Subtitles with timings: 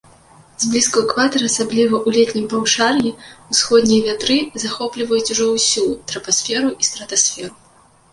[0.61, 3.11] Зблізку экватара, асабліва ў летнім паўшар'і,
[3.55, 7.53] усходнія вятры захопліваюць ужо ўсю трапасферу і стратасферу.